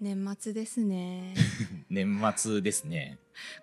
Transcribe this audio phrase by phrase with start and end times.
[0.00, 1.34] 年末ですね。
[1.90, 3.18] 年末ですね。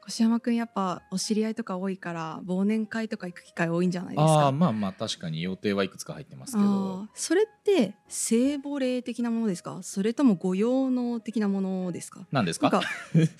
[0.08, 4.48] 越山くんやっぱお知り合いとか多いから忘年会とか行く機会多いんじゃないですあか？
[4.48, 5.42] あまあまあ確かに。
[5.42, 7.08] 予定はいくつか入ってますけど。
[7.14, 9.80] それって聖母霊的なものですか？
[9.82, 12.28] それとも御用の的なものですか？
[12.32, 12.70] 何ですか？
[12.70, 12.88] なんか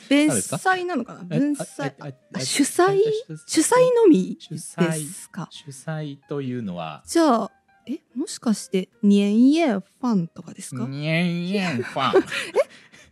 [0.10, 0.58] 弁 何ですか？
[0.58, 1.24] 祭なのかな？
[1.24, 1.94] 文祭。
[2.40, 3.02] 主催
[3.46, 3.76] 主催？
[3.96, 7.52] のみ主で催すか主催というのはじゃあ
[7.88, 12.24] えもしかして年夜ファンとかですかニェンニェンファン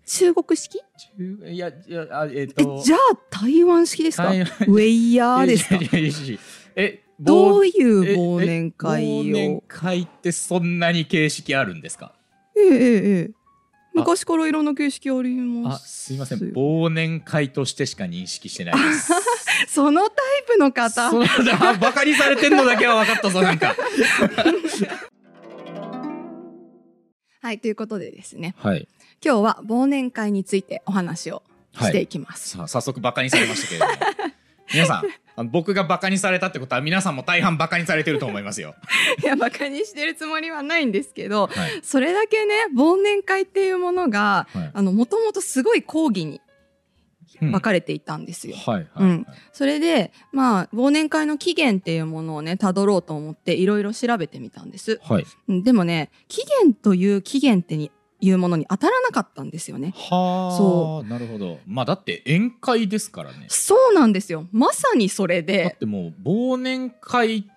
[0.06, 0.80] 中国式？
[1.18, 3.00] 中いやいやあえっ、えとじゃあ
[3.30, 4.30] 台湾式ですか？
[4.30, 5.80] ウェイヤーですか？
[6.76, 8.02] えどういいう
[8.40, 12.14] 忘年会忘年を会ってそんなに形式あるんですか？
[12.58, 12.76] ええええ。
[12.76, 13.32] ええ
[13.96, 16.40] 昔からいろんな形式ありまあすすいません。
[16.40, 19.14] 忘年会としてしか認識してないです。
[19.70, 21.12] そのタイプの方。
[21.80, 23.76] バカにされてんのだけは分かったぞなんか
[27.44, 28.56] はいということでですね。
[28.58, 28.88] はい。
[29.22, 31.44] 今日は忘年会についてお話を
[31.78, 33.92] していきます、さあ早速バカにされましたけれども。
[34.74, 35.04] 皆さん
[35.36, 38.76] あの僕がバカにされたってことは皆さんも大半バカにされてると思いますよ。
[39.22, 41.82] い、やバカにしてるつもりはないんですけどはい。
[41.84, 44.72] それだけね忘年会っていうものがはい。
[44.74, 46.40] あのもともとすごい講義にうん
[47.52, 48.56] 分かれていたんですよ。
[49.52, 55.00] それでまあ忘年会の起源っていうものをねたどろうと思っていろいろ調べてみたんです。
[55.04, 59.94] はいうんでもね起源という起源ってにいうものに当たらなかったんですよね。
[59.96, 64.48] はあそなるほどまあだって宴会ですからねそうなんですよ。
[64.54, 65.76] まさにそれだっで。
[65.80, 67.50] てもう忘年会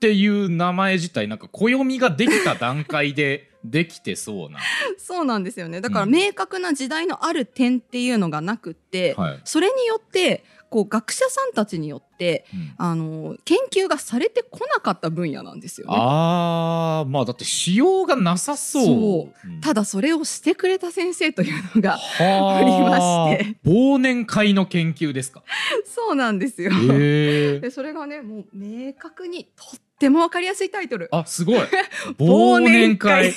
[0.00, 4.58] っていう名前自体なんか暦ができた段階で できてそうな、
[4.96, 5.82] そうなんですよね。
[5.82, 9.40] だからうん明確な時代のある点っていうのがなくって、はい。
[9.44, 12.74] それによってこう学者さんたちによってうん。
[12.78, 15.94] あの研究がされてこなかった分野なんですよね。
[15.94, 19.60] あーまあだってしようがなさそう。
[19.60, 22.64] ただそれをしてくれた先生というのがはあ。
[22.64, 23.58] りまして。
[23.68, 25.42] 忘年会の研究ですか？
[25.84, 26.70] そうなんですよ。
[26.88, 31.08] でそれがねもう明確にとってもわかりやすいタイトル。
[31.12, 31.60] あすごい。
[32.18, 33.32] 忘年会。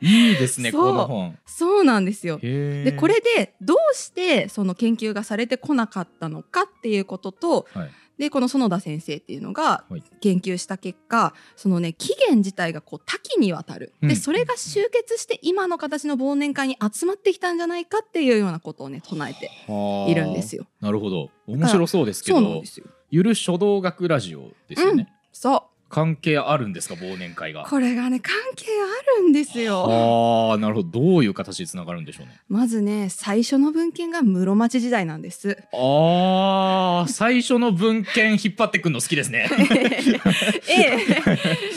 [0.00, 1.38] いいですね この本。
[1.44, 2.38] そうなんですよ。
[2.38, 7.90] でこれでどうしてその研究がされてこなかったのかっていうこととはい。
[8.16, 10.02] でこの園田先生っていうのがはい。
[10.20, 14.08] 研究した結果そのね起源自体がこう多岐にわたる、うん。
[14.08, 20.10] でそれが集結して今の形の忘年会に集まってきたんじゃないかっていうようなことをね唱えてはあ。
[20.10, 20.66] いるんですよ。
[20.80, 21.30] なるほど。
[21.46, 22.62] 面白そうですけど。
[23.10, 27.62] ゆる書道学ラジオですよね、そ関係あるんですか忘年会うが？
[27.62, 30.50] これがね関係あるんですよ。
[30.50, 30.88] ああなるほど。
[31.00, 32.40] どういう形でつながるんでしょうね？
[32.48, 35.56] まずね最初の文献が室町時代なんです。
[35.72, 39.48] あー最初の文献引っ張ってくんの好きですね。
[40.68, 40.98] え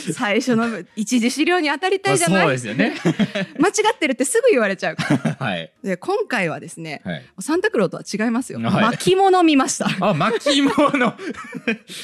[0.09, 0.11] え。
[0.13, 2.95] 最初の文一次資料に当たりたいじゃない、そうですよね。
[3.59, 5.45] 間違ってるってすぐ言われちゃうから。
[5.47, 5.72] はい。
[5.84, 7.25] で今回はですねはい。
[7.39, 8.84] サンタクローとは違いますよ、はい。
[8.85, 9.89] 巻物見ました。
[10.01, 10.73] あ巻物。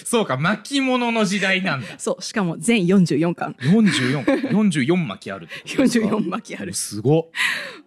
[0.06, 3.56] そうか巻物の時代なんだそうしかも全44巻。
[3.62, 5.20] 4444巻。
[5.24, 6.74] きあるってことですか？44巻ある。
[6.74, 7.32] すご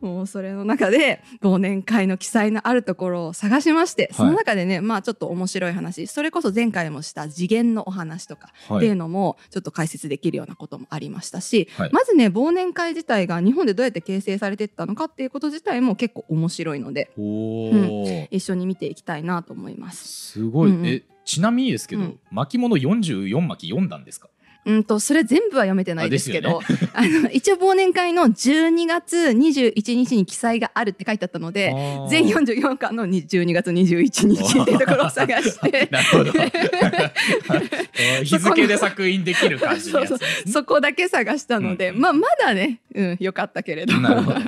[0.00, 6.06] もうそれの中で忘年会の記載のあるところを探しましてその中でね、まあちょっと面白い話。
[6.06, 11.90] それこそ前回もした次元のお話とかはっていうのもちょっと解説できるようなこともありましたし、はい。
[11.92, 20.32] まずね忘年会自体が日本でどうやって形成されていったのかっていうこと自体も結構面白いのでおー、一緒に見ていきたいなと思います。
[20.32, 20.86] すごい、うんうん。
[20.86, 22.20] えちなみにですけど、うん。
[22.30, 24.28] 巻物44巻読んだんですか？
[24.66, 26.60] うんとそれ全部は読めてないですけど
[26.92, 31.72] ああ、 の一応忘年会の12月21日に記載があるって書いてあったので
[32.10, 35.88] 全44巻のに12月21日っていうところを探して。
[35.92, 36.32] なるほど。
[38.24, 40.52] 日付で作品できる感じのやつそうですね。
[40.52, 43.98] そこだけ探したので、うんまあまだね、うん、よかったけれど。
[44.00, 44.40] なるほど。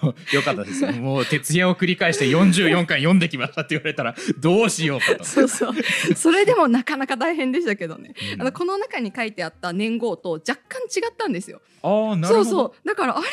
[0.00, 5.24] そうよかったですよもう徹夜を繰り返して44巻読んできましたって言われたらどうしようかと。
[5.24, 5.74] そうそう。
[6.14, 8.42] それでもなかなか大変でしたけどね、うん。
[8.42, 11.60] あのこの中に書いてあった年号と若干違ったんですよ。
[11.84, 12.44] ああなるほど。
[12.44, 12.88] そうそう。
[12.88, 13.26] だからあれ？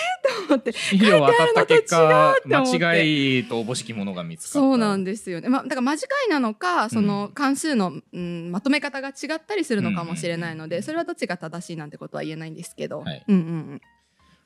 [0.48, 0.72] と思って。
[0.74, 4.60] 資料を当たった結果間違いとおぼしきものが見つかった。
[4.60, 5.98] そうなんですよね、まあ、だから間違
[6.28, 13.24] いなのかその関数の、うん、まとめ方が違ったりするのかもしれないので、うんそれはどっちが正しいなんてことは言えないんですけど、はい。
[13.28, 13.82] うんうんうん。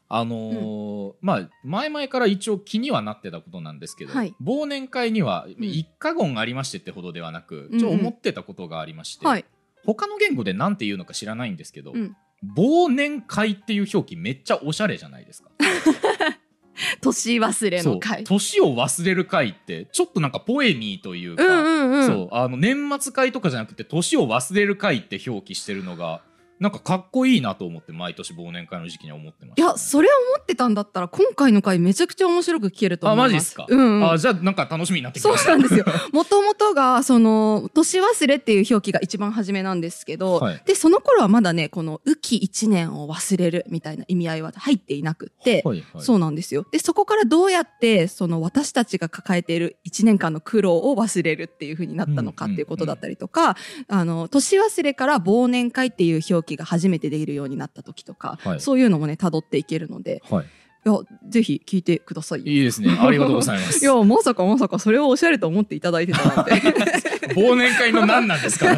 [0.09, 4.35] あのーまあ前々から一応気にはなってたことなんですけど、はい。
[4.44, 5.63] 忘年会にはん。
[5.63, 7.80] 一過言ありましてってほどではなく、うんうん。
[7.80, 9.45] ちょっと思ってたことがありまして、はい、
[9.85, 12.15] 他の言語で何て言うのか知らないんですけど、うん、
[12.56, 15.50] 忘年会っていう表記めっちゃおしゃれじゃないですか。
[17.01, 18.24] 年忘れの会。
[18.24, 22.07] 年を忘れる会ってちょっとなんかポエミーというか、うんうんうん。
[22.07, 22.30] そう。
[22.31, 26.21] あの年末会とかじゃなくて年を忘れる会って表記してるのが
[26.63, 33.31] なんかかっこいいなと思って毎年忘年会の時期には思ってました、いやそれを思ってたんだったら今回の回めちゃくちゃ面白く聞けると思います。
[33.31, 34.12] あマジっすか、うん、うん。
[34.12, 35.51] あじゃあなんか楽しみになってきそうました。
[35.51, 35.86] なんですよ。
[36.12, 40.62] もともとが、その、年忘れっていう表記が一番初めなんですけど、はい。
[40.65, 46.04] で、その頃はまだね、この、雨季一年を忘れるみたいな意味合いは入っていなくって、はいはい。
[46.04, 46.66] そうなんですよ。
[46.71, 53.56] で、そこからどうやって、その私たちが抱えている一年間の苦労を忘れるっていう風になったのかっていうことだったりとか、
[53.88, 58.59] あの、年忘れから忘年会っていう表記が初めてできるようになった時とか、はい。
[58.61, 60.45] そういうのもね、辿っていけるので、はい。
[60.85, 62.45] いや、ぜひ聞いてくださいよ。
[62.51, 62.94] いいですね。
[63.00, 63.79] ありがとうございます。
[63.85, 66.51] いや、まさかまさかそれをおしゃれと思っていただいてたなんて。
[67.39, 68.77] 忘年会の何なんですか？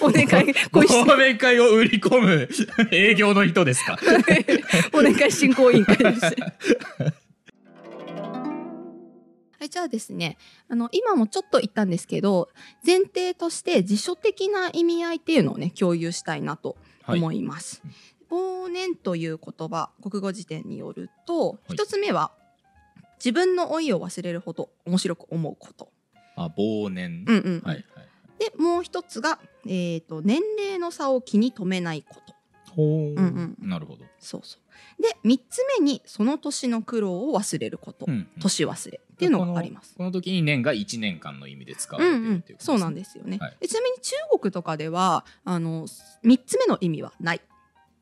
[0.00, 2.48] お願い、ご一緒忘年会を売り込む
[2.90, 3.98] 営業の人ですか？
[4.94, 6.36] お願い進行委員会でして。
[9.62, 10.38] はい、じゃあですね、
[10.68, 12.48] あの、今もちょっと言ったんですけど、
[12.84, 17.80] 前提として辞書的な意味合いっていうのをね、共有したいなとはい思います。
[18.28, 22.32] 忘年という言葉、国語辞典によると、い一つ目は、
[23.24, 25.92] 自分の老いを忘れるほど面白く思うこと。
[26.34, 27.62] あ忘年、うんうん。
[27.64, 27.84] はいはい
[28.40, 29.38] で、もう一つが、
[29.68, 32.34] えっ、と、年齢の差を気に留めないこと。
[32.74, 34.58] ほう、うんなるほど、そうそ
[34.98, 35.02] う。
[35.02, 38.06] で、三つ目に、その年の苦労を忘れること。
[38.08, 39.94] うんうん年忘れっていうのがあります。
[39.96, 43.56] この時に年が1年間の意味で使わうんうんれてるっていう、ことそうなんでですよね、はい。
[43.60, 47.52] でちなみに中国とかではあの3つ目の意味はないらしいです。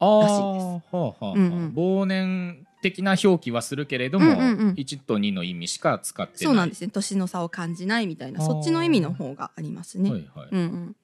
[0.01, 1.33] あーはあはあはあ。
[1.33, 1.75] うんうん。
[1.77, 4.75] 忘年的な表記はするけれども、うんうんうん。
[4.75, 6.45] 1と2の意味しか使ってない。
[6.45, 6.89] そうなんですね。
[6.89, 10.11] 年の差を感じないみたいなそっちの意味の方がありますね。
[10.11, 10.97] はいはい、うんうん、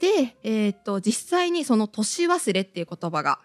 [0.00, 3.38] で、えーっと実際にその年忘れっていう言葉が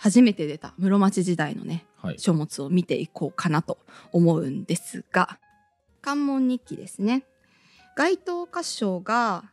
[0.00, 2.18] 初めて出た室町時代のねはい。
[2.18, 3.78] 書物を見ていこうかなと
[4.10, 5.38] 思うんですが
[6.00, 7.24] 関門日記ですね。
[7.94, 9.44] 該当箇所が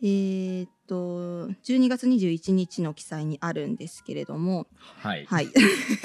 [0.00, 4.68] えーっと12月21日の記載にあるんですけれども
[5.00, 5.26] はい。
[5.26, 5.48] はい。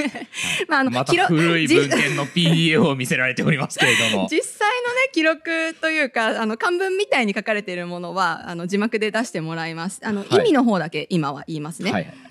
[0.68, 4.28] まああのまた古い文献の PDF を見せられておりますけれども。
[4.32, 10.02] 実際のね記録というかあの漢文みたいに書かれているものはあの字幕で出してもらいます。
[10.04, 10.40] あの、はい。
[10.40, 12.27] 意味の方だけ今は言いますね、はいはい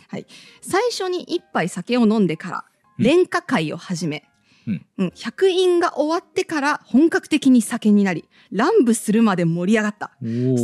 [0.61, 2.65] 最初に一杯酒を飲んでから
[2.99, 3.05] うん。
[3.05, 4.25] 廉歌会を始め、
[4.67, 4.87] うん。
[4.99, 10.13] うん百飲が終わってから本格的に酒になり乱舞するまで盛り上がった。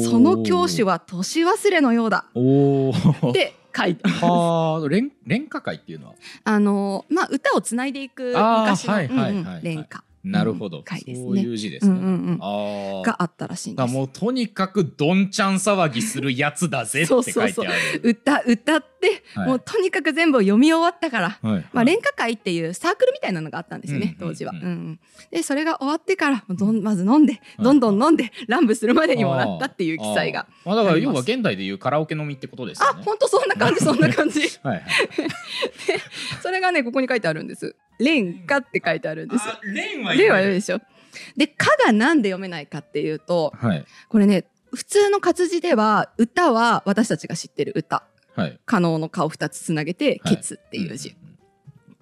[0.09, 2.27] その教師はは年忘れのようだ。
[2.29, 6.15] って書いてますはあ連連歌会っていうのは？
[6.44, 9.87] あのまあ歌をつないでいく昔のはいはいはいうん
[10.24, 11.26] なるほど、うん会ですね。
[11.26, 12.38] そういう字ですね、うんうんうん。
[12.40, 13.86] ああがあったらしいんです。
[13.86, 17.64] がもうとにかくどんちゃん騒ぎするやつだぜって そう書そうそう。
[17.64, 18.42] いてある。
[18.42, 19.48] 歌歌って、はい。
[19.48, 21.66] もうとにかく全部読み終わったからはい。
[21.72, 25.00] まあ、廉歌会っていうサークルみたいなのがあったんですよね、うん当時は、ううんんうん。
[25.30, 30.40] でそれが終わってからどんまず飲んでどんどん飲んで乱舞するまでにもなったっていう記載が。
[30.40, 30.69] あー。
[30.69, 33.00] まあだから要は現代でいうカラオケ飲みってことですよね。
[33.00, 34.40] あ本当そんな感じそんな感じ。
[34.62, 34.82] はいはい。
[36.42, 39.44] それがねここに書いてあるんです廉歌って書いてあるんです。
[39.44, 40.81] あ、レンは令和でしょ。
[41.37, 43.85] で「か」がなんで読めないかっていうとはい。
[44.09, 48.05] これね普通の活字では歌は私たちが知ってる歌。
[48.35, 48.59] はい。
[48.65, 50.37] 可能の顔2つつなげて「はい。
[50.37, 51.15] ケツ」っていう字、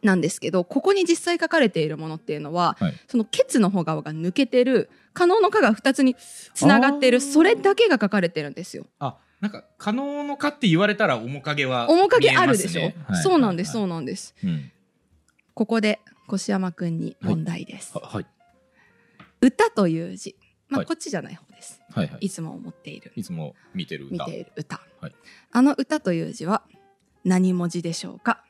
[0.03, 2.95] なんですけどここに実際書かれているものっていうのは、はい。
[3.09, 6.15] そのケツの方側が抜けてる可能の「か」が2つに
[6.55, 8.87] つながってるそれだけが書かれてるんですよ。
[9.01, 12.93] あ、なんか可能のかって言われたら面影は面影あるでしょ、
[13.25, 13.75] そうなんです、はい。
[13.81, 14.35] そうなんです。
[14.45, 14.71] うん
[15.55, 16.01] ここで
[16.33, 17.97] 越山くんに問題です。
[17.97, 18.27] ははい。
[19.41, 20.37] 歌という字、
[20.69, 20.87] まあはい。
[20.87, 21.81] こっちじゃない方です。
[21.91, 22.27] はいはい。
[22.27, 23.13] いつも思っている。
[23.17, 24.25] いつも見てる歌。
[24.27, 25.13] 見ている歌、はい。
[25.53, 26.63] あの歌という字は
[27.25, 28.45] 何文字でしょうか？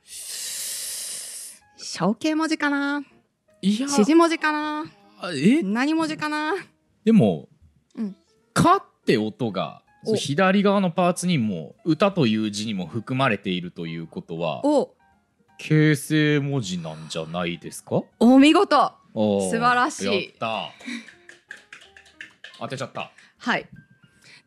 [1.79, 3.03] 象形文字かな？
[3.63, 3.81] いや。
[3.81, 4.85] 指示文字かな？
[5.35, 5.63] え？
[5.63, 6.55] 何文字かな？
[7.05, 7.49] でも、
[7.97, 8.17] うん。
[8.53, 10.15] かって音がお。
[10.15, 14.95] 左側のパーツにも歌という字にも含まれているということはお
[15.63, 18.03] 形成文字なんじゃないですか？
[18.19, 18.93] お見事。
[19.15, 20.07] 素素晴らしい。
[20.07, 20.73] やった。
[22.59, 23.11] 当てちゃった。
[23.39, 23.69] はい。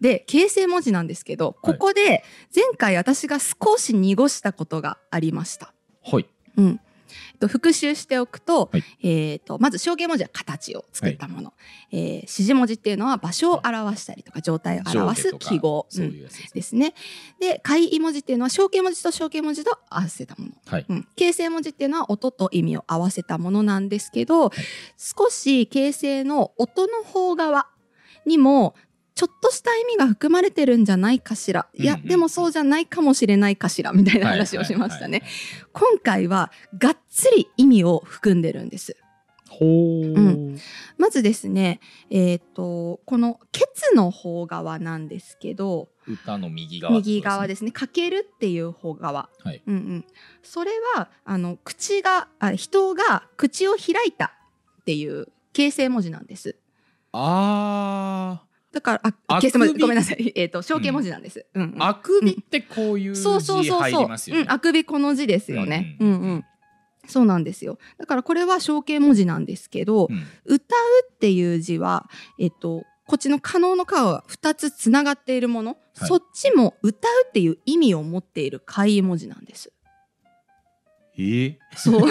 [0.01, 5.71] で形成文字なんですけどここで前回私が少し濁したことがありました。
[6.03, 6.25] はい。
[6.57, 6.67] うん。
[6.67, 6.83] えっと
[7.47, 8.83] 復習しておくと,、はい。
[9.03, 11.53] えー、とまず象形文字は形を作ったもの、
[11.91, 16.51] えー指示文字っていうのは場所を表したりとか状態を表す記号、そううんいうやつですね。
[16.53, 16.93] ですね。
[17.39, 20.51] で、会意文字っていうのは象形文字と象形文字と合わせたもの。
[20.65, 20.85] はい。
[20.87, 24.51] うん、形成文字っていうのは音と意味を合わせたものなんですけど、
[24.97, 27.67] 少し形成の音の方側
[28.25, 28.75] にも
[29.15, 31.67] ちょっとした意味が含まれてるんじゃないかしら。
[31.73, 35.23] いや、うんうんでもそうじゃないかもしれないかしら、みたいな話をしましたね。
[35.71, 38.97] 今回はがっつり意味を含んでるんです。
[39.49, 40.57] ほう、うん
[40.97, 41.79] まずですね、
[42.09, 49.29] えっ、と、このケツの方側なんですけど、歌の右側右側でですねかけるっていう方側。
[49.43, 49.61] はい。
[49.65, 50.05] うんうん、
[50.41, 54.33] それはあの口があ人が口を開いた
[54.81, 56.57] っていう形成文字なんです
[57.13, 58.43] あ
[58.73, 60.31] だからああ形成文字くびごめんなさい。
[60.35, 61.63] えっ、と象形文字なんです、うん。
[61.63, 64.49] うんあ、あくびってこういう字そうそうそう入そう、りますよねうん、。
[64.51, 66.11] あくびこの字ですよね、ううん。
[66.11, 66.45] んうん。
[67.07, 67.77] そうなんですよ。
[67.97, 70.23] だからこれは象形文字なんですけど、うん。
[70.45, 70.79] 歌う
[71.13, 76.07] っていう字はえっとこっちの可能の川が2つつながっているもの、はい。
[76.07, 79.71] そっちも歌うっていう意味を持っている怪異文字なんです。
[81.17, 81.59] え？
[81.75, 82.09] そう。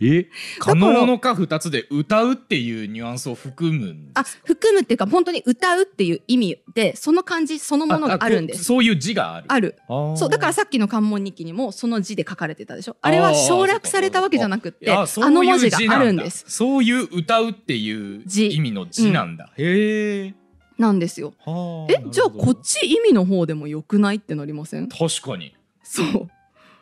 [0.00, 0.28] え？
[0.60, 8.58] 可能のか二つで歌うっていうニュアンスを含むんあ含むっていうか本当に歌うっていう意味でその漢字そのものがあるんです。
[8.60, 9.46] こそういう字がある。
[9.48, 9.76] ある。
[10.16, 12.96] そうだからさっきの関門日記にもその字で書かれてたでしょ？
[13.02, 16.44] あれは省略されたわけじゃなくってあいやそういうの文字があるんです。
[16.48, 19.50] そういう歌うっていう字意味の字なんだ。
[19.56, 20.34] へえ。
[20.78, 21.34] なんですよ。
[21.44, 24.88] はあえじゃあこっち意味の方でもよくないってなりません？
[24.88, 25.54] 確かに。
[25.82, 26.30] そう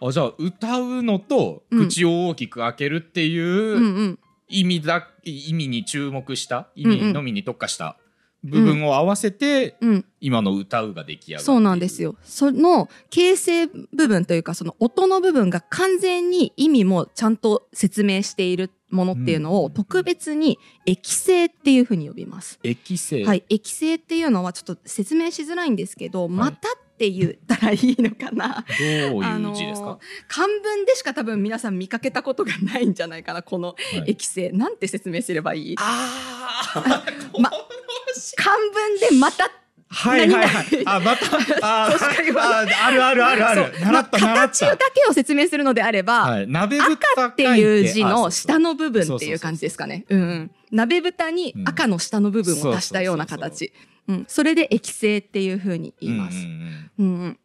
[0.00, 4.18] あじゃあ歌うのとうん口を大きく開けるっていううんうん。
[4.48, 7.98] 意味だ、意味に注目した意味のみに特化した
[8.44, 10.04] 部分を合わせて、うん。
[10.20, 12.16] 今の歌うが出来上がるそうなんですよ。
[12.22, 22.58] その形成部分というかその音の部分が完全に意味もちゃんと説明しているものっていうのうんを特別に液性っていうふうに呼びます。
[22.62, 28.64] 液性、はい、液性っていうのはちょっと説明しづらいんですけど、またって言ったらいいのかな。
[28.78, 33.74] どういう字ですか、漢文でしか多分皆さん見かけたことがないんじゃないかなこのは
[34.06, 35.76] い液性、なんて説明すればいい？
[35.78, 36.44] あ
[37.38, 37.50] ま
[38.36, 39.50] 漢文でまた
[39.90, 40.66] はいはいはい。
[40.84, 43.72] あ、また、あ あ、あるあるあるある。
[43.72, 44.52] そう習ったまあ習った。
[44.52, 46.46] 形だけを説明するのであれば、はい。
[46.46, 48.68] 鍋蓋赤っていう字の下の。
[48.70, 50.04] の部分っていう感じですかね。
[50.10, 50.50] うんうん。
[50.70, 53.66] 鍋蓋に赤の下の部分を足したような形。
[53.66, 53.70] う
[54.12, 54.24] ん。
[54.28, 56.36] それで液性っていう風に言います。
[56.36, 57.38] うんうんうんうん。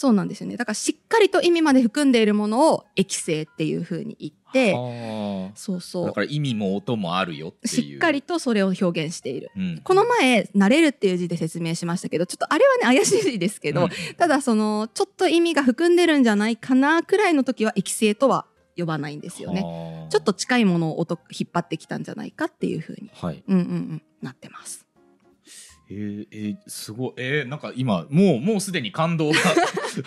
[0.00, 0.56] そうなんですよね。
[0.56, 6.22] だからしっかりと意味まで含んでいるものを液性っていう風に言って、うんそうそうだか。
[6.22, 7.68] ら意味も音もあるよっていう。
[7.68, 9.50] しっかりとそれを表現している。
[9.54, 9.80] うん。
[9.84, 18.46] この前、慣れるっていう字で説明しましたけど、ちょっとあれはね、怪しい字ですけど、うんただその、ちょっと意味が含んでるんじゃないかなくらいの時は、液性とは
[18.78, 19.62] 呼ばないんですよね。
[19.62, 23.44] ねちょっと近いものを音引っ張ってきたんじゃないかっていう風に、はい。
[23.46, 24.86] うんうんうん、なってます。
[25.90, 27.12] えー、えーすごい。
[27.16, 29.38] えー、なんか今、もう、もうすでに感動が。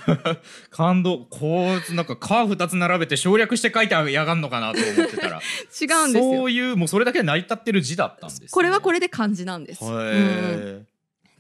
[0.72, 1.28] 感動。
[1.30, 5.42] こう、なんか、カー二つ並べて省略して書いてやがんのかなと思ってたら。
[5.82, 6.52] 違うんですよそう。
[6.52, 8.48] いう、もうそれだけで成り立ってる字だったんです、ね。
[8.50, 8.94] これはこれ。
[8.94, 9.84] れで漢字なんです。
[9.84, 10.82] へうんうんー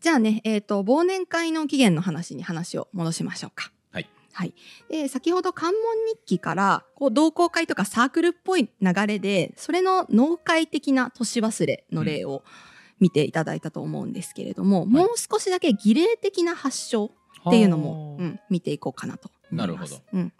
[0.02, 3.72] じゃあね、えっ、と、忘年会の起源の話に話を戻しましょうか。
[3.94, 4.10] はい。
[4.34, 4.54] はい。
[4.90, 5.82] で、先ほど関門
[6.14, 12.44] 日記から、こう、同好会とかサークルっぽい流れで、それの農会的な年忘れの例を
[13.04, 17.12] 見ていただいたと思うんですけれども、もう少しだけ儀礼的な発祥
[17.48, 19.30] っていうのも、はあうん、見ていこうかなと。
[19.52, 20.00] なるほど。
[20.14, 20.34] うん。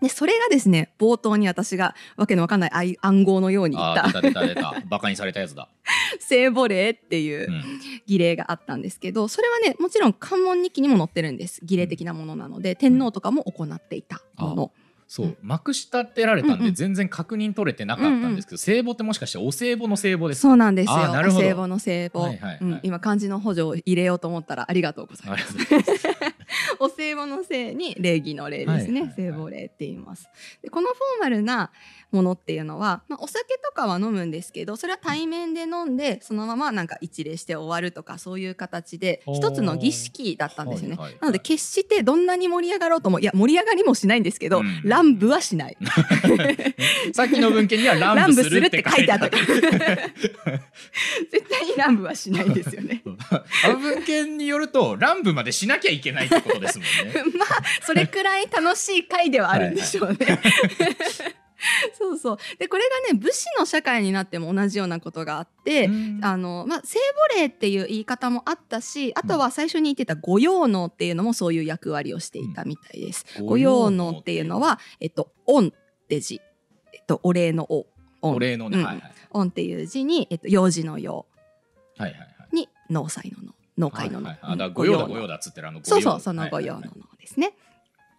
[0.00, 4.82] で、それがですね、冒頭に私がわけのわかんない暗暗号のように言った出た出た。
[4.88, 5.68] バカにされたやつだ。
[6.18, 7.62] 聖母礼っていううん
[8.06, 11.60] 儀礼があったんですけど、それはね、もちろん関門日記にも載ってるんです。
[11.62, 14.72] 儀礼的なものなので、天皇とかも行っていたもの。
[15.10, 15.36] そう、うん。
[15.42, 16.66] まくし立てられたんうんうん。
[16.66, 20.48] で全然確認取れてなかったんですけど、聖母ってもしかしてお歳暮の聖母ですか？
[20.48, 20.96] そうなんですよ。
[21.12, 21.46] なるほど。
[21.46, 22.58] お歳暮の聖母、はいはいはい。
[22.60, 22.80] うん。
[22.82, 25.54] 今漢字の補助を入れようと思ったらありがとうございます。
[25.56, 26.34] ありがとうございます。
[26.80, 30.28] お歳暮のせいに礼儀の礼ですね、聖母礼って言います。
[30.62, 31.70] でこのフォーマルな
[32.10, 41.20] ものっていうのは、まあ、お酒とかは飲むんですけどそれは対面で飲んでそのままなんか一礼して終わるとかそういう形で一つの儀式だったんですよね、はいはいはい。
[41.20, 44.80] なので決してどんなに盛り上がろうともいや盛り上がりもしないんですけど、うん。
[44.84, 45.76] 乱舞はしない。
[47.12, 49.28] さっきの文献には 乱舞するって書いてあった。
[49.28, 49.46] 絶
[51.50, 53.02] 対に乱舞はしないんですよね。
[53.64, 56.90] あの文献によると乱舞までしなきゃいけないってことですもんね
[57.38, 57.48] まあ
[57.82, 60.18] それくらい楽しい回ではあるんでしょうね。
[61.98, 62.38] そうそう。
[62.58, 66.20] でこれがね武士の社会になっても同じようなことがあって、うん。
[66.22, 66.98] あのまあ、聖
[67.32, 73.26] 母礼っていう言い方もあったしあとは最初に言ってた御用能っていうのもそういう役割をしていたみたいです。
[73.38, 73.46] うん。
[73.46, 76.40] 御用能っていうのは、えっと、恩って字、
[76.92, 77.86] えっと、お礼のお、
[78.22, 78.36] 恩。
[78.36, 78.84] お礼のね、うん。
[78.84, 79.12] はいはい。
[79.30, 81.26] 恩っていう字に、えっと、幼児の幼
[81.98, 82.54] はいはいはい。
[82.54, 84.70] に農祭の農農会の農、はいはい。
[84.72, 86.90] 御用だ能御用だっつってるあのそうそうその御用のはいはい。
[86.90, 87.54] はいのですね。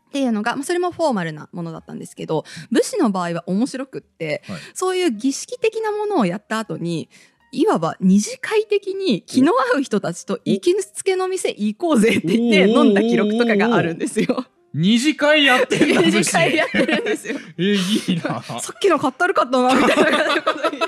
[0.08, 4.60] っていうのが、まあ、それもフォーマルなものだったんですけど武士の場合は面白くって、はい。
[4.74, 7.10] そういう儀式的なものをやった後に
[7.52, 14.46] いわば二次会的に気の合う人たちと行きつけの店行こうぜって言ってお飲んだ記録とかがあるんですよ。
[14.74, 17.40] 二次会やってるんだ二次会やってるんですよ。
[17.58, 18.42] えいいな。
[18.42, 20.80] さっきの買ったるかったなみたいなこと言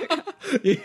[0.63, 0.77] いい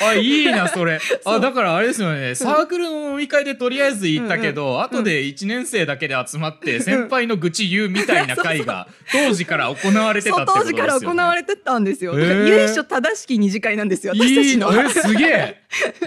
[0.00, 1.00] あいいなそれ。
[1.24, 2.34] あだからあれですよね。
[2.34, 12.18] サークルの飲み会でとりあえず行ったけど、後で1年生だけで集まって先輩の愚痴言うみたいな会が当時から行われてたってことですよ、ね、当時から行われてたんですよ。
[12.18, 14.14] 由緒正しき二次会なんですよ。
[14.14, 14.70] 私たいいちの。
[14.70, 14.82] の。
[14.82, 15.62] えすげえ。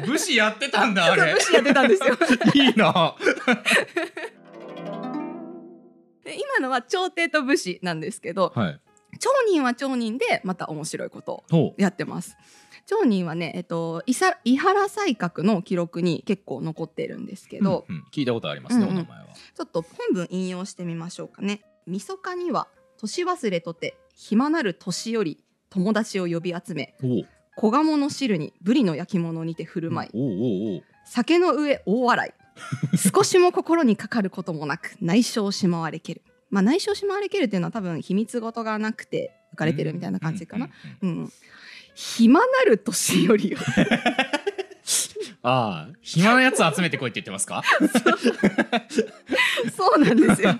[0.05, 1.33] 武士やってたんだあれ。
[1.33, 2.17] 武士やってたんですよ。
[2.53, 3.15] いいな。
[6.23, 8.79] で今のは朝廷と武士なんですけど、はい
[9.19, 12.37] 町人は町人でまた面白いことをやってます。
[12.85, 14.13] 町人はね、えっと、伊
[14.57, 18.03] 原西閣の記録に結構残っているんですけど、うんうん。
[18.13, 18.95] 聞いたことありますね、うんうん。
[18.97, 19.25] お名前は。
[19.33, 21.61] ちょっと本文引用してみましょうかね。
[21.87, 22.67] みそかには
[22.97, 26.95] 年忘れとて暇なる年より友達を呼び集め
[27.55, 30.83] 小鴨の汁にブリの焼き物にて振る舞い、おうおうおう。
[31.05, 32.97] 酒の上大笑い。
[32.97, 36.21] 少しも心にかかることもなく内緒をしまわれける
[36.55, 40.69] まあ内緒をしまわれけるっていうのは多分秘密事がなくて浮かれてるみたいな感じかな、
[41.01, 41.31] うん
[41.97, 43.63] 暇なる年よりは
[45.43, 47.63] ああ暇なやつ集めてこいって言ってますか？
[49.75, 50.55] そうなんですよ。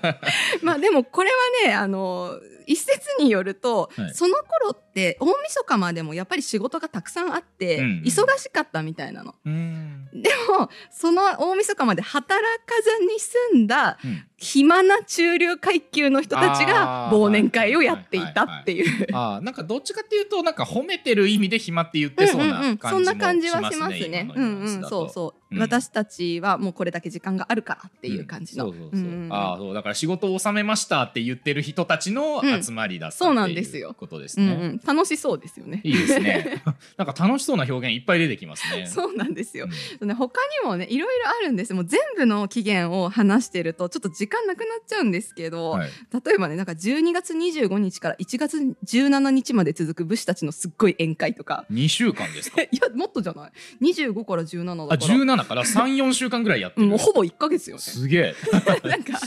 [0.62, 1.36] まあでもこれは
[1.68, 4.14] ねあの一説によると、はい。
[4.14, 8.02] その頃って大晦日までもやっぱり仕事がたくさんあって、うんうん。
[8.04, 9.34] 忙しかったみたいなの。
[9.44, 10.08] うん。
[10.12, 19.16] でもその大晦日まで働かずに済んだうん暇な中流階級の人たちが忘年会をやっていたっていう。
[19.16, 24.30] ああなんかどっちかっていうとなんか褒めてる意味で暇って言ってそうな感じもしますね、そんな感じはしますね。
[24.34, 25.60] うんうん、そうそう、うん。
[25.60, 28.66] 私たちはもうこれだけ時間があるからっていう感じの。
[28.66, 29.74] うんそうそうそう、んんああそう。
[29.74, 33.88] だから仕事を収めましたって言ってる人たちの集まりだったそうなんってですよ。
[33.88, 35.80] いうことですね、うんうん、楽しそうですよね。
[35.82, 36.62] いいですね。
[36.98, 38.86] なんか楽しそうな表現いっぱい出てきますね。
[38.86, 39.66] そうなんですよ。
[40.00, 40.04] う。
[40.04, 40.08] ん。
[40.08, 41.72] ね他にもねいろいろあるんです。
[41.72, 45.90] もう全部の期限を話してるとちょっと時間なくなっちゃうんですけど、はい、
[46.24, 51.64] 例えばねなんか12月25日から1月17日まで続く武士たちのすっごい宴会とか。
[51.72, 52.62] 2週間ですか？
[52.62, 53.52] いやもっとじゃない
[53.82, 55.14] ？25から17だあから。
[55.14, 57.82] 17から34週間ぐらいやってる、うんもうほぼ1ヶ月よね。
[57.82, 58.34] すげえ。
[58.88, 59.18] なんか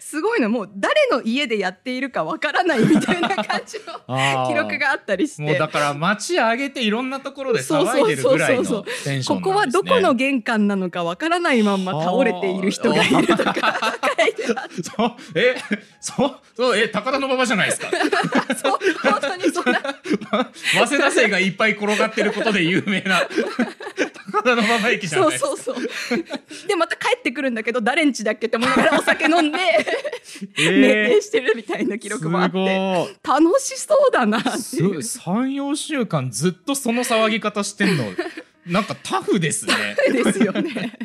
[0.00, 0.48] すごいの。
[0.48, 5.42] もう誰の家でやっているかわからないみたいな感じの 記録があったりして。
[5.42, 13.80] もうだから街上げていいろんなところで騒いでるぐらいのそうテンションここはどこの玄関なのかわからないまんま倒れている人がいるとか。
[14.82, 15.56] そうえ
[16.00, 17.88] そうそうえ高田の馬場じゃないですか。
[18.54, 19.80] そう本当にそんな。
[20.74, 23.22] 早稲田生がいっぱい転がってることで有名な
[24.32, 25.48] 高田の馬場駅じゃないですか。
[25.48, 26.68] そうそうそう。
[26.68, 29.84] でまた帰ってくるんだけど誰ん家だっけって思いながらお酒飲んでえ
[30.56, 33.06] 酩酊してるみたいな記録もあって。
[33.06, 34.98] す楽しそうだなっていう。
[34.98, 38.04] 34週間ずっとその騒ぎ方してんの
[38.66, 39.74] なんかタフですね。
[40.12, 40.98] ですよね。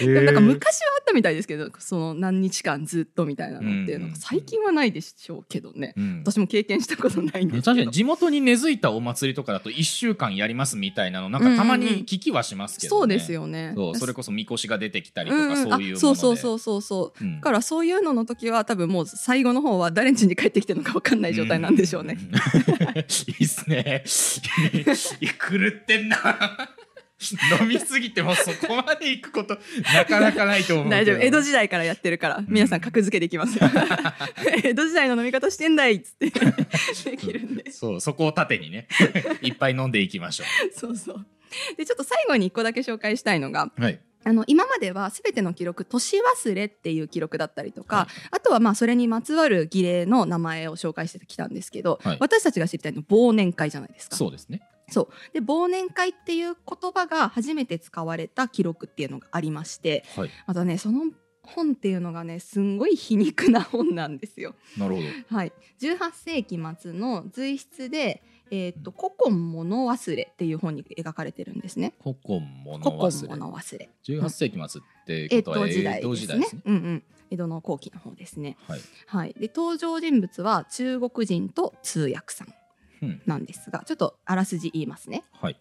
[0.00, 4.12] なんか昔はあったみたいですけどその何日間ずっとみたいなのっていうのうん。
[4.12, 6.22] が最近はないでしょうけどね、うん。
[6.24, 7.62] 私も経験したことないんですけど。
[7.62, 13.74] 確かに地元に根付いたお祭りとかだと1週間やりますみたいなのなんかたまに聞きはしますけどね、そうですよね。
[13.94, 15.56] それこそみこしが出てきたりとかうんうん。
[15.56, 16.82] そういうもので、あそうそうそうそう。
[16.82, 17.36] そううん。
[17.36, 22.18] だからそういうのの時は多分もう最後の方は誰ん家に帰ってきてるのか分かんない状態なんでしょうね。
[22.20, 22.34] うん。
[22.98, 23.02] い
[23.38, 24.04] いっすね。
[25.20, 26.18] い狂ってんな。
[27.60, 29.56] 飲みすぎてもそこまで行くこと
[29.94, 30.96] なかなかないと思うけど。
[30.96, 33.70] 大丈夫江戸時代からやってるから皆さん格付けできますよ
[34.64, 38.88] 江戸時代の飲み方してんだいっつってできるんでそうそこを盾にね
[39.42, 41.26] いっぱい飲んでいきましょそうそう
[41.76, 43.82] でちょっと最後に一個だけ紹介したいのがう。
[43.82, 44.00] はい。
[44.26, 54.16] あの今までは全ての記録年忘れっていう記録だったりとか、はいあとはまあそれにまつわる儀礼の名前を紹介してきたんですけど、はい私たちが知りたいのは忘年会じゃないですか。
[54.16, 54.62] そうですね。
[54.88, 60.30] そうで忘年会っていう言葉が初めて使われた記録っていうのがありましてはい。
[60.46, 61.02] またねその
[61.44, 64.54] 本っていうのがねすんごい皮肉な本なんですよ。
[64.78, 65.36] なるほど。
[65.36, 71.94] はい、18世紀末の随筆で「えー、と古今物忘れ」っていう本に描かれてるんですね。
[72.02, 73.28] 古今物古今忘れ。
[73.28, 73.90] 物忘れ。
[74.04, 76.46] 18世紀末って江戸時代江戸ですね。
[76.64, 78.56] うんうん、江戸の後期の方ですね。
[78.66, 78.80] はい。
[79.06, 82.54] はい、で登場人物は中国人と通訳さん。
[83.26, 85.24] なんですがちょっとあらすじ言いますね。
[85.32, 85.60] はい。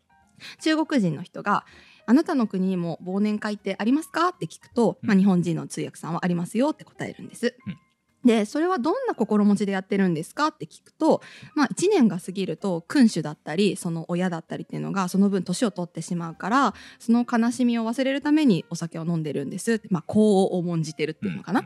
[0.62, 1.65] 中国人の人が
[2.06, 7.56] 「あなたの国にも忘年会ってありますか?」って聞くと、うんまあ、日本人の通訳さんは「ありますよ」って答えるんです。
[7.67, 7.77] うん
[8.25, 10.47] でそれはどんな心持ちでやってるんですか？
[10.47, 11.21] って聞くと、
[11.56, 21.65] まあ、1年が過ぎると君主だったりその親だったりっていうのがその分年を取ってしまうからその悲しみを忘れるためにお酒を飲んでるんです、まあ、幸を重んじてるっていうのかな、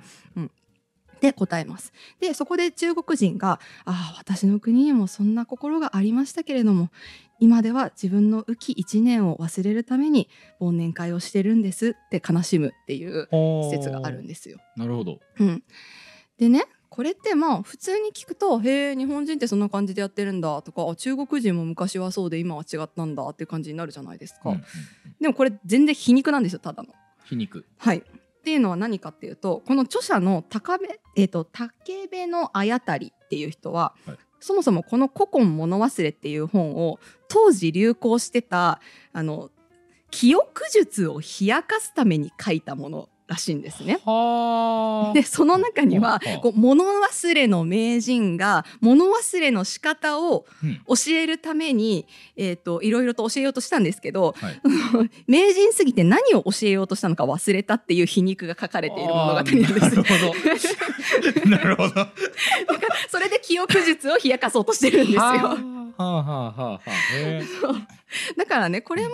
[1.22, 1.94] で答えます。
[2.20, 6.90] でそこで中国人が「ああ私の国にもそんな心がありましたけれども
[7.40, 14.60] 今では自分の浮き一年を忘れるために忘年会をしてるんです」って悲しむっていう施施設があるんですよ。
[14.76, 15.20] なるほど。
[15.40, 15.64] うん、
[16.38, 24.64] でねこれってまあ普通に聞くとへえ日本人ってそんな感じでやってるんだとかあ中国人も昔はそうで今は違ったんだっていう感じになるじゃないですか、うんうん
[25.20, 26.90] でもこれ全然皮肉なんですよただの。
[27.26, 28.04] 皮肉はい
[28.48, 34.18] っていうのは何かっていうとこの著者の高部、えー、と竹部のあやたりっていう人は、はい。
[34.40, 38.80] そもそもこの「古今物忘れ」っていう本を当時流行してた
[39.12, 39.50] あの
[40.12, 44.00] 記憶術を冷やかすために書いたものらしいんですね。
[44.06, 45.14] はあ。
[45.16, 50.82] でその中にははあこう物忘れの名人が物忘れの仕方をうん。
[50.88, 54.62] 教えるために、えー、といろいろと教えようとしたんですけどはい。
[55.28, 59.56] 名人すぎて何を教えようとしたのか忘れたっていう皮肉が書かれている物語なんで
[60.58, 60.76] す。
[61.48, 62.08] なるほど。
[63.10, 65.22] それで記憶術を冷やかそうとしてるんですよ。
[65.22, 65.78] はあ。
[65.98, 67.97] はあはあはあ
[68.38, 69.12] だからねこれも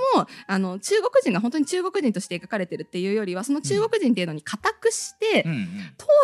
[0.48, 5.68] あの中国人が本当に中国人として描かれてるっていうよりはその中国人っていうのに固くして、うんうん。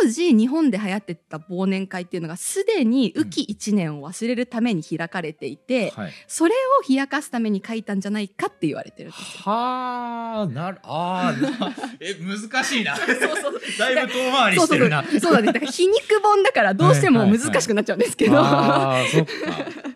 [0.01, 6.13] 当時日本で流行ってた忘年会っていうのがすでに雨季一年を忘れるために開かれていて、はい。
[6.27, 9.51] それを冷やかすために書いたんじゃないかって言われてるんですよ。
[9.51, 12.95] はあなるあー なえ難しいな。
[12.95, 15.03] そうそうだいぶ遠回りしてるな。
[15.19, 19.31] そうなんですだから皮肉本だからどうしても難しくなっちゃうんですけど、あーそっか。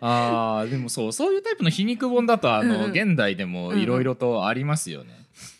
[0.00, 2.90] あーでもそうそういうタイプの皮肉本だとあの、うんうん。
[2.90, 5.10] 現代でもいろいろとありますよね。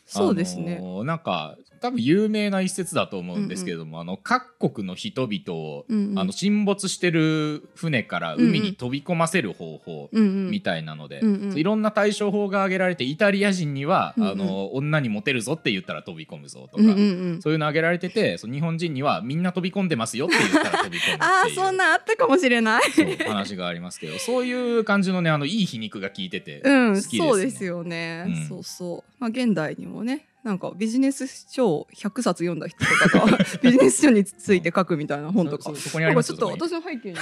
[0.07, 0.81] そうですね。
[1.05, 6.19] なんか多分有名な一節だと思うんですけれども、あの各国の人々を、うんうん。
[6.19, 10.51] あの沈没してる船から海に飛び込ませる方法うんうん。
[10.51, 11.59] みたいなので、うんうん。
[11.59, 14.31] いろんな対処法が挙げられてイタリア人には、うんうん。
[14.31, 17.01] あの女にモテるぞって言ったら飛び込むぞとか、うんうんう
[17.37, 17.43] ん。
[17.43, 21.19] そういうの挙げられててそう日本人にはみんな飛び込んでますよって言ったら飛び込むっていう。
[21.21, 22.83] ああそんなんあったかもしれない。
[23.29, 27.29] 話がありますけどそういう感じのねあのいい皮肉が効いててうん、好きです、ね。
[27.29, 28.49] そうですよね、うん。
[28.49, 35.73] そうそう、まあ、現代にもねなんかビジネス書100冊読んだ人とかが ビジネス書について書くみたいな本とか。
[35.73, 37.19] なんかちょっと私の背景に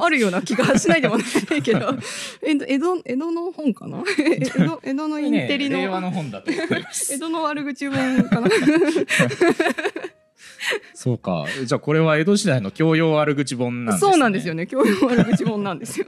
[0.00, 1.24] あるような気がしないでもな
[1.56, 1.94] いけど。
[2.42, 4.02] 江戸江戸江戸の本かな？
[4.18, 8.48] 江戸江戸のインテリの,、ねの本だと江戸の悪口本かな？
[10.94, 11.44] そうか。
[11.66, 14.10] じゃあこれは江戸時代の教養悪口本なんですね。
[14.12, 14.66] そうなんですよね。
[14.66, 16.06] 教養悪口本なんですよ。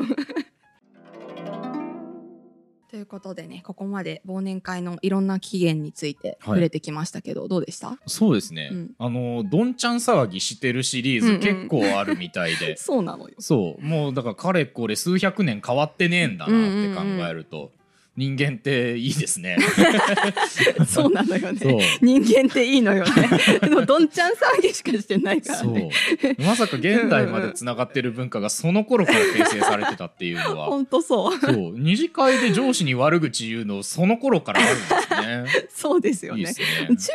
[2.94, 7.98] ということでねここまで忘年会のいろんな起源について触れてきましたけど、どうでした？
[8.07, 8.90] そうですね、うん。
[9.00, 12.76] あのどんちゃん騒ぎしてるシリーズ、うんうん結構あるみたいで。
[12.78, 13.35] そうなのよ。
[13.40, 13.85] そう。
[13.85, 17.72] もうだからかれこれ数百年変わってねえんだなって考えると、
[18.16, 19.57] 人間っていいですね
[20.87, 21.98] そうなのよね。
[22.00, 23.11] 人間っていいのよね。
[23.61, 25.90] でもどんちゃん騒ぎしかしてないからね。
[26.38, 31.38] まさか現代までつながってる文化がその頃から形成されてたっていうのは 本当そう。
[31.38, 35.66] そう二次会で上司に悪口言うのその頃からあるんですね。
[35.68, 36.44] そうですよね。
[36.44, 36.55] ね。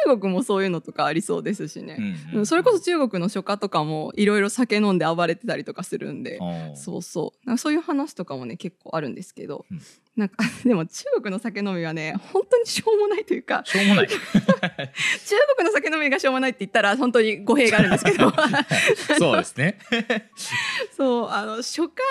[0.07, 1.95] 中国もそういうのとかありそうですしね。
[2.33, 6.39] うんうんそれこそ中国の書家とかもいろいろ酒飲んで暴れてたりとかするんで。
[6.75, 9.81] そうそうそういう話とかもね結構あるんですけど、うん
[10.15, 14.07] なんか でも中国の酒飲みはね本当にしょうもないというかしょうもない。
[14.09, 14.15] 中
[15.57, 18.31] 国の酒飲みがしょうもないって言ったら本当に語弊があるんですけど
[19.17, 19.79] そうですね。
[20.95, 22.01] そうあの書家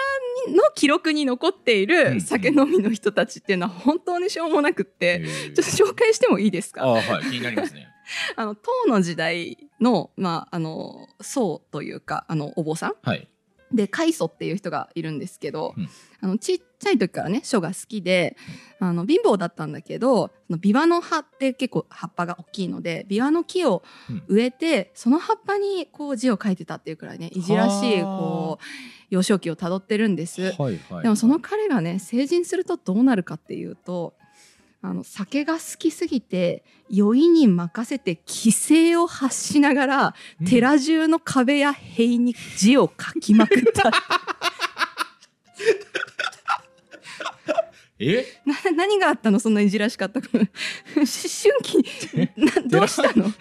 [0.49, 6.83] の記録に残っていうんる酒飲みの人たちっていうのは本当にしょうもなくって、ちょっと紹介してもいいですか？
[6.85, 7.89] ああはい気になりますね。
[8.37, 13.29] あの唐の時代の,、まあ、あの僧というかあのお坊さんはい。
[13.73, 15.89] で開祖っていう人がいるんですけど、うん
[16.21, 18.37] あのちっちゃい時からね書が好きで、
[18.81, 23.85] あの貧乏だったんだけどそのビワの葉って結構葉っぱが大きいのでビワの木を
[24.27, 28.65] 植えて、その葉っぱにこう字を書いてたっていうくらいねいじらしいはあこう
[29.11, 30.43] 幼少期をたどってるんです。
[30.43, 31.03] はいはい。
[31.05, 34.15] でもその彼がね成人するとどうなるかっていうと
[34.81, 40.47] あの酒が好きすぎて酔いに任せて規制を発しながら、うん。
[40.47, 43.91] 寺中の壁や塀に字を書きまくった
[48.01, 48.25] え？
[48.45, 49.41] な何があったの？
[49.41, 50.21] そんないじらしかった。
[50.31, 50.31] 思
[50.95, 51.07] 春
[51.63, 52.31] 期。
[52.37, 53.33] な どうしたの？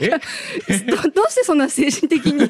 [0.00, 0.08] え？
[0.86, 2.48] どどうしてそんな精神的に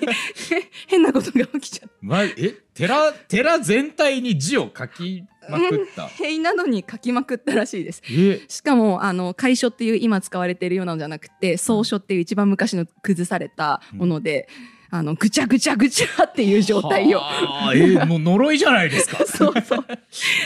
[0.87, 2.55] 変なことが起きちゃっまえ？
[2.75, 6.03] 寺寺全体に字を書きまくった？
[6.03, 6.09] た。
[6.09, 8.03] 塀などに書きまくったらしいです。
[8.11, 8.41] え？
[8.49, 14.49] しかもあの楷書っていう今使われているようなのじゃなくて草書っていう一番昔の崩されたもので、
[14.95, 19.25] あのぐちゃぐちゃぐちゃっていう状態をはあえもう呪いじゃないですか。
[19.27, 19.87] そうそう。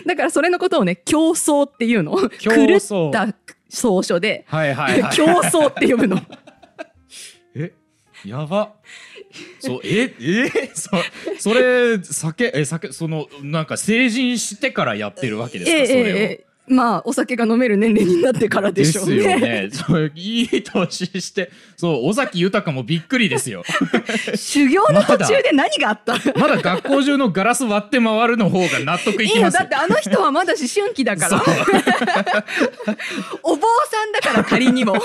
[0.06, 2.16] だからそれのことをね競争っていうの。
[2.38, 3.35] 競狂争った
[3.68, 5.11] 草書ではいはいはい。
[5.16, 6.20] 競争って呼ぶの。
[7.56, 7.72] え
[8.24, 8.74] やば。
[9.59, 10.90] そうええそ
[11.40, 19.14] それ酒え酒そのなんか成人してからやってるわけですか、ええそれを、ええまあお酒が飲める年齢になってからでしょうね。
[19.16, 19.70] ですよね。
[19.70, 23.62] そういい年して、そう尾崎豊もびっくりですよ。
[24.35, 26.14] 修行の途中で何があった？
[26.38, 29.61] まだ学校中のガラス割って回るの方が納得いきますよ。
[29.61, 31.42] だってあの人はまだ思春期だから。
[33.42, 34.96] お坊さんだから仮にも。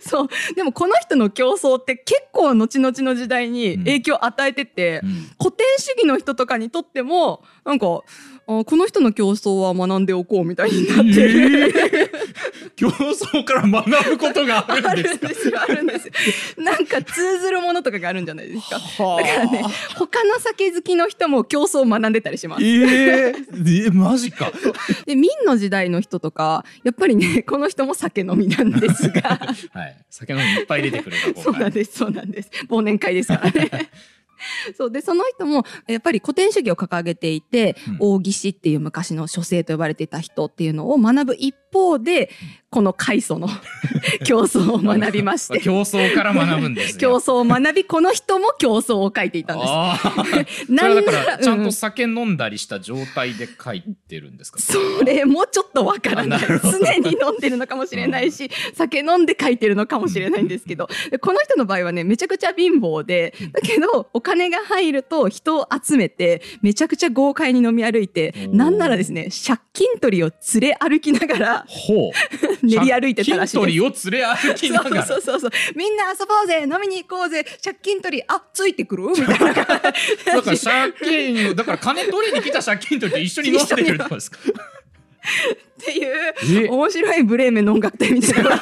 [0.00, 0.28] そう。
[0.54, 5.10] でもこの人の競争って結構後々の時代に影響を与えてて、うん。
[5.38, 7.86] 古典主義の人とかにとってもなんか
[8.46, 11.28] あこの人の競争は学んでおこうみたいになって。
[11.28, 12.12] る、
[12.76, 15.48] 競争から学ぶことがああるんでるんすかです。
[15.48, 16.06] よ あるんです。
[16.06, 16.12] よ
[16.58, 18.78] なんか通ずるものとかがあるんじゃないですか。
[18.78, 19.22] はあ。
[19.22, 19.64] だからね
[19.96, 22.64] 他の酒好きの人も競争を学んでたりします。
[22.64, 24.52] えー、えマジか。
[25.06, 29.40] で明の時代の人とかやっぱりねこの人も酒飲みなんですが。
[29.72, 29.96] はい。
[30.10, 32.50] 酒飲みいっぱい出てくるなそうなんですそうなんです。
[32.68, 33.70] 忘年会ですからね
[34.76, 37.96] そうでその人もやっぱり古典主義を掲げていて、うん。
[38.00, 42.30] 大岸っていう昔の書生と呼ばれていた人っていうのを学ぶ一方で
[42.70, 43.48] この開祖の
[44.24, 45.60] 競争を学びまして。
[45.60, 46.98] 競争から学ぶんですね。
[47.00, 49.70] 競争を学びこの人も競争を書いていたんです。
[49.70, 50.24] ああ。
[50.24, 54.58] それはだからちゃんと酒飲んだりした状態で書いてるんですか？
[54.60, 56.40] それもちょっとわからない。
[56.40, 60.88] 常に飲んでるのかもしれないし、酒飲んで書いてるのかもしれないんですけど。
[61.10, 71.66] でこの人の場合はねめちゃくちゃ貧乏でだけどお金が入ると人を集めてめちゃくちゃ豪快に飲み歩いてなんならですね借金取りを連れ歩きながら。
[72.62, 73.72] 練り歩いてたらしい金です。
[73.72, 75.06] 取りを連れ歩きながら。
[75.06, 79.04] そうそうそうみんな遊ぼうぜ飲みに行こうぜ借金取りあついてくる？
[79.08, 84.38] みたいな感だから借金、だから金取りに来た借金取りと一緒に飲んでるってことですか。
[85.78, 86.04] じ ってい
[86.60, 88.60] うえ面白いブレーメンの音楽隊みたいな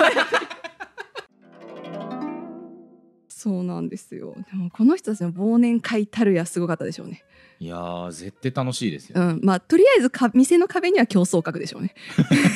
[3.42, 4.37] そうなんですよ。
[4.52, 7.24] でもこの人たちの忘年会たるやすごかったでしょうね。
[7.62, 9.20] いやー絶対楽しいですよ。
[9.20, 11.94] うんまあとりあえずか店の壁には競争を書くでしょうね。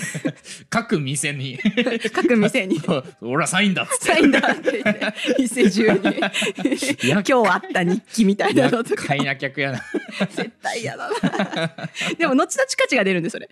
[0.71, 1.59] 各店に。
[2.13, 2.81] 各店に。
[3.21, 4.05] 俺はサインだっつって。
[4.05, 4.83] サインだって。
[4.83, 9.15] 言って店中に今日あった日記みたいなのとか。
[9.17, 9.83] な客やな。
[10.31, 11.91] 絶対嫌だな。
[12.19, 13.49] でも後々価値が出るんでそれ。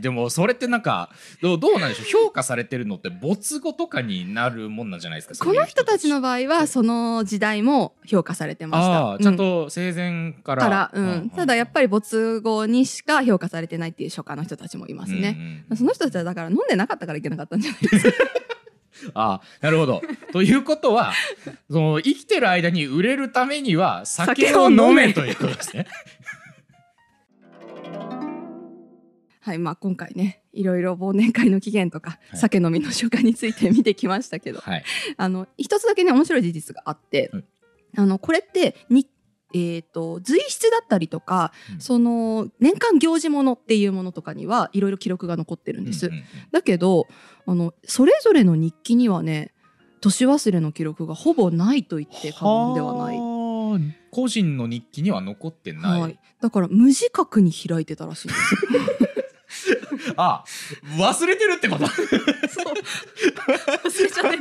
[0.00, 1.10] でもそれってなんか
[1.42, 2.24] どうどうなんでしょう。
[2.24, 9.22] 評価されてるのって没後とかになるもんなんじゃないですかこの人たちの場場合はその時代も評価されてました。
[9.22, 11.30] ちゃんうと生前から、から、うん。
[11.30, 18.10] ただやっぱり没後にしか評価されてないっていう書家の人たちもいますね、うんうんその人たちはだから飲んでなかったからいけなかったんじゃないです。
[18.10, 18.16] か
[19.14, 20.02] ああなるほど。
[20.32, 21.12] ということは
[21.70, 25.86] その生きてる間に売れるためには酒を飲めということですね。
[29.40, 32.38] はいまあ今回ねいろいろ忘年会の起源とか、はい。
[32.38, 34.60] 酒飲みの書家について見てきましたけど。
[34.60, 34.84] はい。
[35.16, 37.44] あの一つだけね面白い事実があって、はい
[37.96, 39.06] あのこれってに
[39.52, 41.80] えー、と随筆だったりとか、うん。
[41.80, 46.06] その年間行事物っていうものとかにはいろいろ記録が残ってるんです。
[46.06, 46.24] うんうんうん。
[46.52, 47.06] だけど
[47.46, 49.52] あのそれぞれの日記にはね
[50.00, 53.18] 年忘れの記録がほぼないと言って過言ではない。
[53.18, 53.30] はあ。
[54.10, 58.56] 個人の日記には残ってない、はい、だから無自覚に開いてたらしいんです。
[60.10, 60.14] よ。
[60.16, 60.44] あ
[60.96, 61.86] 忘れてるってこと。
[61.90, 62.04] そう。
[63.84, 64.40] 忘れちゃってん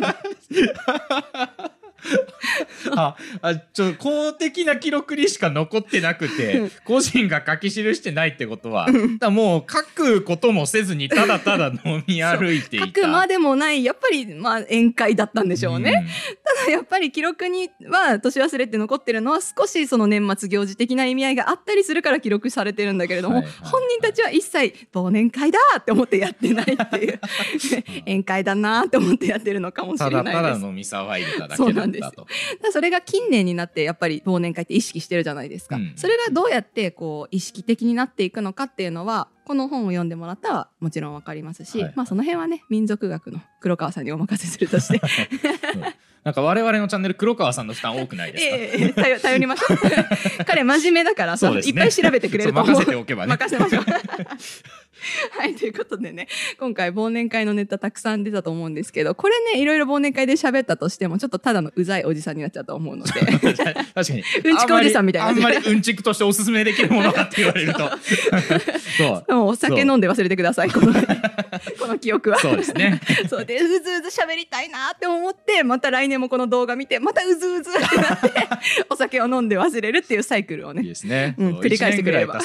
[2.99, 8.87] だああちょ公的な記録にしか残ってなくて個人が書き記してないってことは
[9.19, 12.85] だもう書くこともせずにただただ飲み歩いていた。
[12.87, 16.07] 書くまでもないやっぱりまあ宴会だったんでしょうね。
[16.53, 27.19] んただ やっぱり記録には年忘れって残ってるのは少しその年末行事的な意味合いがあったりするから記録されてるんだけれども、はいはい本人たちは一切忘年会だって思ってやってないっていう。
[28.05, 30.43] 宴会だなって思ってやってるのかもしたれだないです。
[30.43, 32.71] ただ飲み騒いでただそうなんです。
[32.71, 35.93] それが近年になってやっぱり忘年会って意識してるじゃないですか、うん。
[35.95, 41.93] それがどうやってこう意識的になっていくのかっていうのはこの本を読んでもらったらもちろんわかりますし、はい。
[41.95, 45.01] まあその辺はね民族学の黒川さんにお任せするとして。
[45.75, 49.77] う んなんか我々のチャンネル黒川さんの負担多くないですか、ええ頼頼りましょう。
[50.45, 51.61] 彼真面目だからね。
[51.61, 53.29] いっぱい調べてくれると任せておけばね。
[53.29, 53.85] 任せましょう
[55.37, 56.27] はいということでね
[56.59, 63.11] 今回忘年会のネタたくさん出たと思うんですけどこれねいろいろ忘年会で喋ったとしてもちょっとただのうざいおじさんになっちゃうと思うので。
[63.19, 64.23] 確かに。
[64.43, 65.27] うんちくおじさんみたいな。
[65.29, 67.89] あんまりあんまりうんちくとしておすすめできるものだって言われると。
[68.97, 69.33] そう。
[69.33, 69.47] もう。
[69.49, 72.39] お酒飲んで忘れてくださいこのこの記憶は。
[72.39, 73.01] そうですね。
[73.29, 78.31] そうでうずうず喋りたいなって思ってまた来年もこの動画見てまたうずうずってなって
[78.89, 82.39] お酒を飲んで忘れるっていうサイクルをいいねですね、そううん繰り返してくれれば。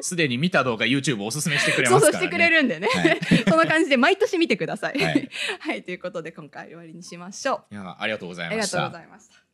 [0.00, 4.98] すでに見た動画 YouTube おすすめしてくれますそうしてくれるんでね、はい そんな感じで毎年見てください。
[4.98, 5.30] はい
[5.60, 7.74] はい、ということで今回終わりにしましょう。
[7.74, 9.45] いやありがとうございありがとうましたございました。